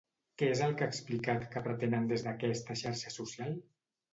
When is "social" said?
3.21-3.55